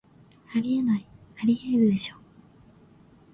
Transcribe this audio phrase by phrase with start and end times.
[0.55, 1.05] あり得ない、
[1.43, 2.15] アリエールでしょ